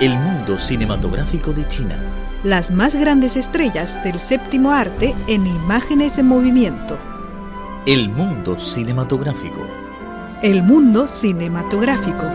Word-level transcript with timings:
El 0.00 0.18
mundo 0.18 0.58
cinematográfico 0.58 1.52
de 1.52 1.68
China. 1.68 1.96
Las 2.42 2.72
más 2.72 2.96
grandes 2.96 3.36
estrellas 3.36 4.02
del 4.02 4.18
séptimo 4.18 4.72
arte 4.72 5.14
en 5.28 5.46
imágenes 5.46 6.18
en 6.18 6.26
movimiento. 6.26 6.98
El 7.86 8.08
mundo 8.08 8.58
cinematográfico. 8.58 9.64
El 10.42 10.64
mundo 10.64 11.06
cinematográfico. 11.06 12.26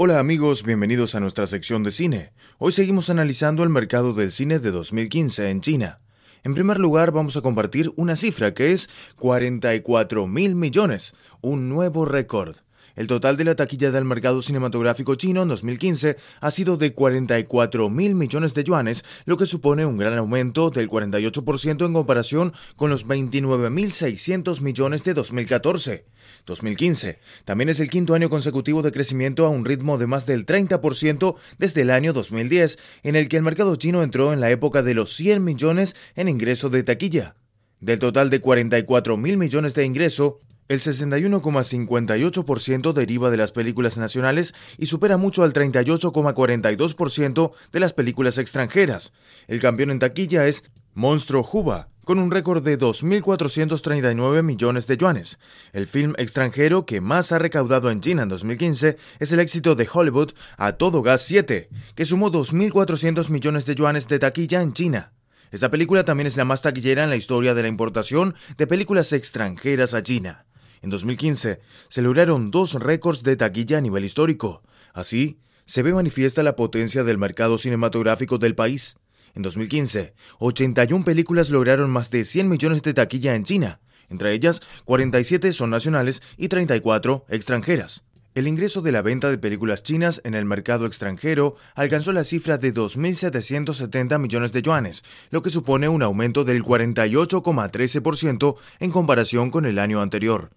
Hola 0.00 0.20
amigos, 0.20 0.62
bienvenidos 0.62 1.16
a 1.16 1.20
nuestra 1.20 1.48
sección 1.48 1.82
de 1.82 1.90
cine. 1.90 2.30
Hoy 2.58 2.70
seguimos 2.70 3.10
analizando 3.10 3.64
el 3.64 3.68
mercado 3.68 4.12
del 4.12 4.30
cine 4.30 4.60
de 4.60 4.70
2015 4.70 5.50
en 5.50 5.60
China. 5.60 5.98
En 6.44 6.54
primer 6.54 6.78
lugar, 6.78 7.10
vamos 7.10 7.36
a 7.36 7.40
compartir 7.40 7.92
una 7.96 8.14
cifra 8.14 8.54
que 8.54 8.70
es 8.70 8.88
44 9.16 10.28
mil 10.28 10.54
millones, 10.54 11.14
un 11.40 11.68
nuevo 11.68 12.04
récord. 12.04 12.58
El 12.98 13.06
total 13.06 13.36
de 13.36 13.44
la 13.44 13.54
taquilla 13.54 13.92
del 13.92 14.04
mercado 14.04 14.42
cinematográfico 14.42 15.14
chino 15.14 15.42
en 15.42 15.48
2015 15.48 16.16
ha 16.40 16.50
sido 16.50 16.76
de 16.76 16.94
44 16.94 17.88
mil 17.88 18.16
millones 18.16 18.54
de 18.54 18.64
yuanes, 18.64 19.04
lo 19.24 19.36
que 19.36 19.46
supone 19.46 19.86
un 19.86 19.98
gran 19.98 20.18
aumento 20.18 20.70
del 20.70 20.90
48% 20.90 21.86
en 21.86 21.92
comparación 21.92 22.52
con 22.74 22.90
los 22.90 23.06
29.600 23.06 24.60
millones 24.62 25.04
de 25.04 25.14
2014. 25.14 26.06
2015 26.44 27.20
también 27.44 27.68
es 27.68 27.78
el 27.78 27.88
quinto 27.88 28.14
año 28.14 28.30
consecutivo 28.30 28.82
de 28.82 28.90
crecimiento 28.90 29.46
a 29.46 29.50
un 29.50 29.64
ritmo 29.64 29.96
de 29.96 30.08
más 30.08 30.26
del 30.26 30.44
30% 30.44 31.36
desde 31.56 31.82
el 31.82 31.90
año 31.92 32.12
2010, 32.12 32.80
en 33.04 33.14
el 33.14 33.28
que 33.28 33.36
el 33.36 33.44
mercado 33.44 33.76
chino 33.76 34.02
entró 34.02 34.32
en 34.32 34.40
la 34.40 34.50
época 34.50 34.82
de 34.82 34.94
los 34.94 35.12
100 35.14 35.44
millones 35.44 35.94
en 36.16 36.28
ingreso 36.28 36.68
de 36.68 36.82
taquilla. 36.82 37.36
Del 37.78 38.00
total 38.00 38.28
de 38.28 38.40
44 38.40 39.16
mil 39.16 39.36
millones 39.36 39.74
de 39.74 39.84
ingreso, 39.84 40.40
el 40.68 40.80
61,58% 40.80 42.92
deriva 42.92 43.30
de 43.30 43.36
las 43.36 43.52
películas 43.52 43.98
nacionales 43.98 44.54
y 44.76 44.86
supera 44.86 45.16
mucho 45.16 45.42
al 45.42 45.52
38,42% 45.52 47.52
de 47.72 47.80
las 47.80 47.94
películas 47.94 48.38
extranjeras. 48.38 49.12
El 49.46 49.60
campeón 49.60 49.90
en 49.90 49.98
taquilla 49.98 50.46
es 50.46 50.62
Monstruo 50.94 51.42
Juba, 51.42 51.88
con 52.04 52.18
un 52.18 52.30
récord 52.30 52.62
de 52.62 52.78
2.439 52.78 54.42
millones 54.42 54.86
de 54.86 54.96
yuanes. 54.96 55.38
El 55.72 55.86
film 55.86 56.14
extranjero 56.18 56.86
que 56.86 57.00
más 57.00 57.32
ha 57.32 57.38
recaudado 57.38 57.90
en 57.90 58.00
China 58.00 58.24
en 58.24 58.28
2015 58.30 58.96
es 59.18 59.32
el 59.32 59.40
éxito 59.40 59.74
de 59.74 59.88
Hollywood 59.92 60.32
A 60.56 60.72
Todo 60.72 61.02
Gas 61.02 61.22
7, 61.22 61.68
que 61.94 62.04
sumó 62.04 62.32
2.400 62.32 63.28
millones 63.28 63.66
de 63.66 63.74
yuanes 63.74 64.08
de 64.08 64.18
taquilla 64.18 64.62
en 64.62 64.72
China. 64.72 65.12
Esta 65.50 65.70
película 65.70 66.04
también 66.04 66.26
es 66.26 66.36
la 66.36 66.44
más 66.44 66.62
taquillera 66.62 67.04
en 67.04 67.10
la 67.10 67.16
historia 67.16 67.54
de 67.54 67.62
la 67.62 67.68
importación 67.68 68.34
de 68.56 68.66
películas 68.66 69.12
extranjeras 69.12 69.94
a 69.94 70.02
China. 70.02 70.44
En 70.82 70.90
2015 70.90 71.60
se 71.88 72.02
lograron 72.02 72.50
dos 72.50 72.74
récords 72.74 73.22
de 73.22 73.36
taquilla 73.36 73.78
a 73.78 73.80
nivel 73.80 74.04
histórico. 74.04 74.62
Así, 74.92 75.38
se 75.64 75.82
ve 75.82 75.92
manifiesta 75.92 76.42
la 76.42 76.56
potencia 76.56 77.04
del 77.04 77.18
mercado 77.18 77.58
cinematográfico 77.58 78.38
del 78.38 78.54
país. 78.54 78.96
En 79.34 79.42
2015, 79.42 80.14
81 80.38 81.04
películas 81.04 81.50
lograron 81.50 81.90
más 81.90 82.10
de 82.10 82.24
100 82.24 82.48
millones 82.48 82.82
de 82.82 82.94
taquilla 82.94 83.34
en 83.34 83.44
China. 83.44 83.80
Entre 84.08 84.32
ellas, 84.32 84.62
47 84.84 85.52
son 85.52 85.70
nacionales 85.70 86.22
y 86.36 86.48
34 86.48 87.26
extranjeras. 87.28 88.04
El 88.34 88.46
ingreso 88.46 88.82
de 88.82 88.92
la 88.92 89.02
venta 89.02 89.30
de 89.30 89.38
películas 89.38 89.82
chinas 89.82 90.20
en 90.24 90.34
el 90.34 90.44
mercado 90.44 90.86
extranjero 90.86 91.56
alcanzó 91.74 92.12
la 92.12 92.24
cifra 92.24 92.56
de 92.56 92.72
2.770 92.72 94.18
millones 94.18 94.52
de 94.52 94.62
yuanes, 94.62 95.02
lo 95.30 95.42
que 95.42 95.50
supone 95.50 95.88
un 95.88 96.02
aumento 96.02 96.44
del 96.44 96.62
48,13% 96.62 98.56
en 98.78 98.90
comparación 98.90 99.50
con 99.50 99.66
el 99.66 99.78
año 99.78 100.00
anterior. 100.00 100.50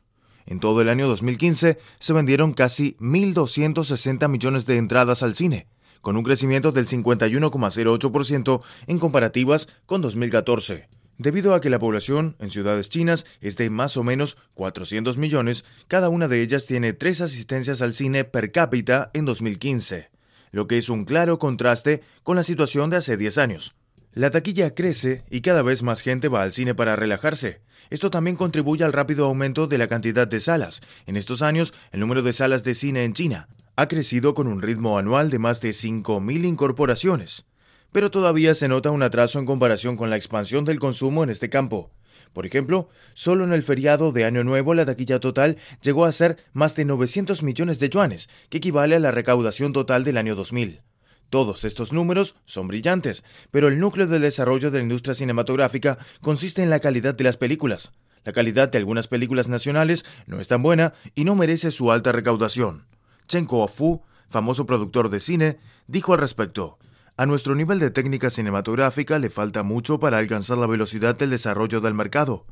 En 0.45 0.59
todo 0.59 0.81
el 0.81 0.89
año 0.89 1.07
2015 1.07 1.77
se 1.99 2.13
vendieron 2.13 2.53
casi 2.53 2.95
1.260 2.99 4.27
millones 4.27 4.65
de 4.65 4.77
entradas 4.77 5.23
al 5.23 5.35
cine, 5.35 5.67
con 6.01 6.17
un 6.17 6.23
crecimiento 6.23 6.71
del 6.71 6.87
51,08% 6.87 8.61
en 8.87 8.99
comparativas 8.99 9.67
con 9.85 10.01
2014. 10.01 10.89
Debido 11.17 11.53
a 11.53 11.61
que 11.61 11.69
la 11.69 11.77
población 11.77 12.35
en 12.39 12.49
ciudades 12.49 12.89
chinas 12.89 13.25
es 13.41 13.55
de 13.55 13.69
más 13.69 13.95
o 13.95 14.03
menos 14.03 14.37
400 14.55 15.17
millones, 15.17 15.65
cada 15.87 16.09
una 16.09 16.27
de 16.27 16.41
ellas 16.41 16.65
tiene 16.65 16.93
tres 16.93 17.21
asistencias 17.21 17.83
al 17.83 17.93
cine 17.93 18.23
per 18.23 18.51
cápita 18.51 19.11
en 19.13 19.25
2015, 19.25 20.09
lo 20.51 20.67
que 20.67 20.79
es 20.79 20.89
un 20.89 21.05
claro 21.05 21.37
contraste 21.37 22.01
con 22.23 22.37
la 22.37 22.43
situación 22.43 22.89
de 22.89 22.97
hace 22.97 23.17
10 23.17 23.37
años. 23.37 23.75
La 24.13 24.29
taquilla 24.29 24.75
crece 24.75 25.23
y 25.29 25.39
cada 25.39 25.61
vez 25.61 25.83
más 25.83 26.01
gente 26.01 26.27
va 26.27 26.43
al 26.43 26.51
cine 26.51 26.75
para 26.75 26.97
relajarse, 26.97 27.61
esto 27.89 28.09
también 28.09 28.35
contribuye 28.35 28.83
al 28.83 28.91
rápido 28.91 29.25
aumento 29.25 29.67
de 29.67 29.77
la 29.77 29.87
cantidad 29.87 30.27
de 30.27 30.41
salas. 30.41 30.81
En 31.05 31.15
estos 31.15 31.41
años, 31.41 31.73
el 31.91 32.01
número 32.01 32.21
de 32.21 32.33
salas 32.33 32.63
de 32.63 32.73
cine 32.73 33.05
en 33.05 33.13
China 33.13 33.47
ha 33.77 33.87
crecido 33.87 34.33
con 34.33 34.47
un 34.47 34.61
ritmo 34.61 34.97
anual 34.97 35.29
de 35.29 35.39
más 35.39 35.61
de 35.61 35.71
5.000 35.71 36.45
incorporaciones. 36.45 37.45
Pero 37.93 38.11
todavía 38.11 38.53
se 38.53 38.67
nota 38.67 38.91
un 38.91 39.01
atraso 39.01 39.39
en 39.39 39.45
comparación 39.45 39.95
con 39.95 40.09
la 40.09 40.17
expansión 40.17 40.65
del 40.65 40.79
consumo 40.79 41.23
en 41.23 41.29
este 41.29 41.49
campo. 41.49 41.91
Por 42.33 42.45
ejemplo, 42.45 42.89
solo 43.13 43.45
en 43.45 43.53
el 43.53 43.63
feriado 43.63 44.11
de 44.11 44.25
Año 44.25 44.43
Nuevo 44.43 44.73
la 44.73 44.85
taquilla 44.85 45.19
total 45.19 45.57
llegó 45.81 46.05
a 46.05 46.11
ser 46.11 46.37
más 46.53 46.75
de 46.75 46.85
900 46.85 47.43
millones 47.43 47.79
de 47.79 47.89
yuanes, 47.89 48.29
que 48.49 48.57
equivale 48.57 48.95
a 48.95 48.99
la 48.99 49.11
recaudación 49.11 49.73
total 49.73 50.03
del 50.03 50.17
año 50.17 50.35
2000. 50.35 50.81
Todos 51.31 51.63
estos 51.63 51.93
números 51.93 52.35
son 52.43 52.67
brillantes, 52.67 53.23
pero 53.51 53.69
el 53.69 53.79
núcleo 53.79 54.05
del 54.05 54.21
desarrollo 54.21 54.69
de 54.69 54.79
la 54.79 54.83
industria 54.83 55.15
cinematográfica 55.15 55.97
consiste 56.19 56.61
en 56.61 56.69
la 56.69 56.81
calidad 56.81 57.15
de 57.15 57.23
las 57.23 57.37
películas. 57.37 57.93
La 58.25 58.33
calidad 58.33 58.69
de 58.69 58.77
algunas 58.77 59.07
películas 59.07 59.47
nacionales 59.47 60.03
no 60.27 60.41
es 60.41 60.49
tan 60.49 60.61
buena 60.61 60.93
y 61.15 61.23
no 61.23 61.35
merece 61.35 61.71
su 61.71 61.89
alta 61.89 62.11
recaudación. 62.11 62.85
Chen 63.29 63.45
Kuo-fu, 63.45 64.01
famoso 64.29 64.65
productor 64.65 65.09
de 65.09 65.21
cine, 65.21 65.59
dijo 65.87 66.11
al 66.11 66.19
respecto: 66.19 66.77
A 67.15 67.25
nuestro 67.25 67.55
nivel 67.55 67.79
de 67.79 67.91
técnica 67.91 68.29
cinematográfica 68.29 69.17
le 69.17 69.29
falta 69.29 69.63
mucho 69.63 70.01
para 70.01 70.17
alcanzar 70.17 70.57
la 70.57 70.67
velocidad 70.67 71.15
del 71.15 71.29
desarrollo 71.29 71.79
del 71.79 71.93
mercado. 71.93 72.45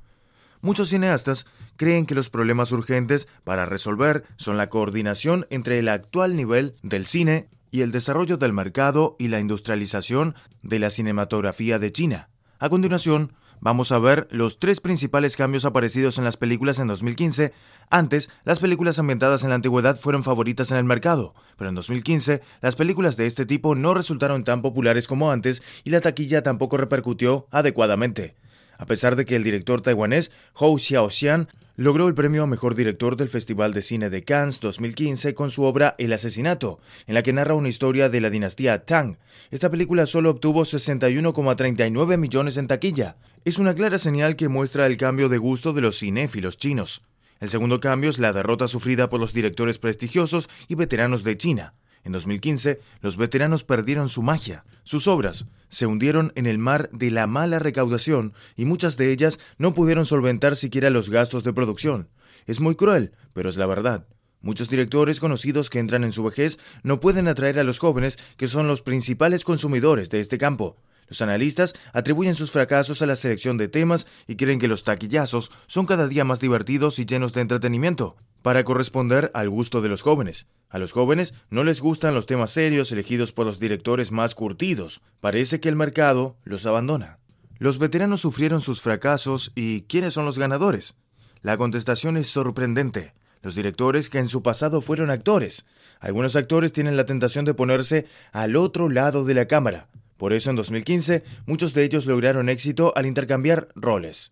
Muchos 0.61 0.87
cineastas 0.87 1.45
creen 1.75 2.05
que 2.05 2.15
los 2.15 2.29
problemas 2.29 2.71
urgentes 2.71 3.27
para 3.43 3.65
resolver 3.65 4.23
son 4.37 4.55
la 4.55 4.69
coordinación 4.69 5.47
entre 5.49 5.79
el 5.79 5.89
actual 5.89 6.37
nivel 6.37 6.75
del 6.81 7.05
cine 7.05 7.49
y 7.71 7.81
el 7.81 7.91
desarrollo 7.91 8.37
del 8.37 8.53
mercado 8.53 9.15
y 9.19 9.27
la 9.27 9.39
industrialización 9.39 10.35
de 10.61 10.79
la 10.79 10.89
cinematografía 10.89 11.79
de 11.79 11.91
China. 11.91 12.29
A 12.59 12.69
continuación, 12.69 13.33
vamos 13.61 13.91
a 13.91 13.99
ver 13.99 14.27
los 14.31 14.59
tres 14.59 14.81
principales 14.81 15.35
cambios 15.35 15.65
aparecidos 15.65 16.17
en 16.17 16.23
las 16.23 16.37
películas 16.37 16.79
en 16.79 16.87
2015. 16.87 17.53
Antes, 17.89 18.29
las 18.43 18.59
películas 18.59 18.99
ambientadas 18.99 19.43
en 19.43 19.49
la 19.49 19.55
antigüedad 19.55 19.99
fueron 19.99 20.23
favoritas 20.23 20.71
en 20.71 20.77
el 20.77 20.83
mercado, 20.83 21.35
pero 21.57 21.69
en 21.69 21.75
2015 21.75 22.41
las 22.61 22.75
películas 22.75 23.17
de 23.17 23.27
este 23.27 23.45
tipo 23.45 23.75
no 23.75 23.93
resultaron 23.93 24.43
tan 24.43 24.61
populares 24.61 25.07
como 25.07 25.31
antes 25.31 25.63
y 25.83 25.89
la 25.89 26.01
taquilla 26.01 26.43
tampoco 26.43 26.77
repercutió 26.77 27.47
adecuadamente. 27.51 28.35
A 28.77 28.85
pesar 28.85 29.15
de 29.15 29.25
que 29.25 29.35
el 29.35 29.43
director 29.43 29.81
taiwanés 29.81 30.31
Hou 30.53 30.77
Xiaoxian 30.77 31.49
logró 31.79 32.09
el 32.09 32.13
premio 32.13 32.43
a 32.43 32.45
Mejor 32.45 32.75
Director 32.75 33.15
del 33.15 33.29
Festival 33.29 33.73
de 33.73 33.81
Cine 33.81 34.09
de 34.09 34.25
Cannes 34.25 34.59
2015 34.59 35.33
con 35.33 35.49
su 35.49 35.63
obra 35.63 35.95
El 35.97 36.11
asesinato, 36.11 36.81
en 37.07 37.13
la 37.13 37.23
que 37.23 37.31
narra 37.31 37.53
una 37.53 37.69
historia 37.69 38.09
de 38.09 38.19
la 38.19 38.29
dinastía 38.29 38.83
Tang. 38.83 39.15
Esta 39.49 39.71
película 39.71 40.05
solo 40.05 40.29
obtuvo 40.29 40.63
61,39 40.63 42.17
millones 42.17 42.57
en 42.57 42.67
taquilla. 42.67 43.15
Es 43.45 43.59
una 43.59 43.73
clara 43.75 43.97
señal 43.97 44.35
que 44.35 44.49
muestra 44.49 44.87
el 44.87 44.97
cambio 44.97 45.29
de 45.29 45.37
gusto 45.37 45.71
de 45.71 45.79
los 45.79 45.97
cinéfilos 45.97 46.57
chinos. 46.57 47.01
El 47.39 47.49
segundo 47.49 47.79
cambio 47.79 48.09
es 48.09 48.19
la 48.19 48.33
derrota 48.33 48.67
sufrida 48.67 49.09
por 49.09 49.21
los 49.21 49.31
directores 49.31 49.79
prestigiosos 49.79 50.49
y 50.67 50.75
veteranos 50.75 51.23
de 51.23 51.37
China. 51.37 51.75
En 52.03 52.11
2015, 52.11 52.81
los 52.99 53.15
veteranos 53.15 53.63
perdieron 53.63 54.09
su 54.09 54.21
magia. 54.21 54.65
Sus 54.83 55.07
obras 55.07 55.45
se 55.69 55.85
hundieron 55.85 56.33
en 56.35 56.45
el 56.45 56.57
mar 56.57 56.89
de 56.91 57.11
la 57.11 57.27
mala 57.27 57.59
recaudación 57.59 58.33
y 58.55 58.65
muchas 58.65 58.97
de 58.97 59.11
ellas 59.11 59.39
no 59.57 59.73
pudieron 59.73 60.05
solventar 60.05 60.55
siquiera 60.55 60.89
los 60.89 61.09
gastos 61.09 61.43
de 61.43 61.53
producción. 61.53 62.09
Es 62.45 62.59
muy 62.59 62.75
cruel, 62.75 63.13
pero 63.33 63.49
es 63.49 63.57
la 63.57 63.65
verdad. 63.65 64.07
Muchos 64.41 64.69
directores 64.69 65.19
conocidos 65.19 65.69
que 65.69 65.79
entran 65.79 66.03
en 66.03 66.11
su 66.11 66.23
vejez 66.23 66.59
no 66.83 66.99
pueden 66.99 67.27
atraer 67.27 67.59
a 67.59 67.63
los 67.63 67.79
jóvenes, 67.79 68.17
que 68.37 68.47
son 68.47 68.67
los 68.67 68.81
principales 68.81 69.43
consumidores 69.43 70.09
de 70.09 70.19
este 70.19 70.37
campo. 70.37 70.77
Los 71.07 71.21
analistas 71.21 71.73
atribuyen 71.91 72.35
sus 72.35 72.51
fracasos 72.51 73.01
a 73.01 73.05
la 73.05 73.15
selección 73.15 73.57
de 73.57 73.67
temas 73.67 74.07
y 74.27 74.35
creen 74.35 74.59
que 74.59 74.67
los 74.67 74.83
taquillazos 74.83 75.51
son 75.65 75.85
cada 75.85 76.07
día 76.07 76.23
más 76.23 76.39
divertidos 76.39 76.99
y 76.99 77.05
llenos 77.05 77.33
de 77.33 77.41
entretenimiento, 77.41 78.15
para 78.41 78.63
corresponder 78.63 79.31
al 79.33 79.49
gusto 79.49 79.81
de 79.81 79.89
los 79.89 80.01
jóvenes. 80.01 80.47
A 80.69 80.77
los 80.77 80.91
jóvenes 80.91 81.33
no 81.49 81.63
les 81.63 81.81
gustan 81.81 82.13
los 82.13 82.25
temas 82.25 82.51
serios 82.51 82.91
elegidos 82.91 83.33
por 83.33 83.45
los 83.45 83.59
directores 83.59 84.11
más 84.11 84.35
curtidos. 84.35 85.01
Parece 85.19 85.59
que 85.59 85.69
el 85.69 85.75
mercado 85.75 86.37
los 86.43 86.65
abandona. 86.65 87.19
Los 87.57 87.79
veteranos 87.79 88.21
sufrieron 88.21 88.61
sus 88.61 88.81
fracasos 88.81 89.51
y 89.55 89.81
¿quiénes 89.81 90.13
son 90.13 90.25
los 90.25 90.39
ganadores? 90.39 90.95
La 91.41 91.57
contestación 91.57 92.17
es 92.17 92.29
sorprendente. 92.29 93.13
Los 93.41 93.55
directores 93.55 94.09
que 94.09 94.19
en 94.19 94.29
su 94.29 94.43
pasado 94.43 94.81
fueron 94.81 95.09
actores. 95.09 95.65
Algunos 95.99 96.35
actores 96.35 96.71
tienen 96.71 96.97
la 96.97 97.05
tentación 97.05 97.45
de 97.45 97.53
ponerse 97.53 98.05
al 98.31 98.55
otro 98.55 98.89
lado 98.89 99.25
de 99.25 99.33
la 99.33 99.45
cámara. 99.47 99.89
Por 100.17 100.33
eso 100.33 100.49
en 100.49 100.57
2015 100.57 101.23
muchos 101.45 101.73
de 101.73 101.83
ellos 101.83 102.05
lograron 102.05 102.49
éxito 102.49 102.93
al 102.95 103.05
intercambiar 103.05 103.69
roles. 103.75 104.31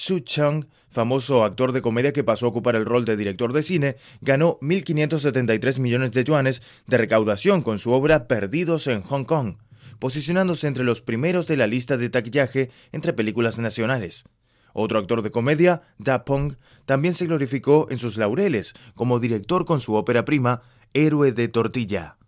Su 0.00 0.20
Chung, 0.20 0.66
famoso 0.88 1.42
actor 1.42 1.72
de 1.72 1.82
comedia 1.82 2.12
que 2.12 2.22
pasó 2.22 2.46
a 2.46 2.50
ocupar 2.50 2.76
el 2.76 2.84
rol 2.84 3.04
de 3.04 3.16
director 3.16 3.52
de 3.52 3.64
cine, 3.64 3.96
ganó 4.20 4.56
1.573 4.60 5.80
millones 5.80 6.12
de 6.12 6.22
yuanes 6.22 6.62
de 6.86 6.98
recaudación 6.98 7.62
con 7.62 7.80
su 7.80 7.90
obra 7.90 8.28
Perdidos 8.28 8.86
en 8.86 9.02
Hong 9.02 9.24
Kong 9.24 9.56
posicionándose 9.98 10.68
entre 10.68 10.84
los 10.84 11.02
primeros 11.02 11.48
de 11.48 11.56
la 11.56 11.66
lista 11.66 11.96
de 11.96 12.10
taquillaje 12.10 12.70
entre 12.92 13.12
películas 13.12 13.58
nacionales. 13.58 14.24
Otro 14.72 15.00
actor 15.00 15.22
de 15.22 15.32
comedia, 15.32 15.82
Da 15.98 16.24
Pong, 16.24 16.54
también 16.86 17.12
se 17.12 17.26
glorificó 17.26 17.88
en 17.90 17.98
sus 17.98 18.18
laureles 18.18 18.74
como 18.94 19.18
director 19.18 19.64
con 19.64 19.80
su 19.80 19.94
ópera 19.94 20.24
prima 20.24 20.62
Héroe 20.94 21.32
de 21.32 21.48
Tortilla. 21.48 22.18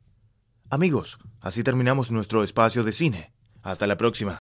Amigos, 0.71 1.21
así 1.41 1.63
terminamos 1.63 2.11
nuestro 2.11 2.43
espacio 2.43 2.83
de 2.83 2.91
cine. 2.91 3.33
Hasta 3.63 3.87
la 3.87 3.97
próxima. 3.97 4.39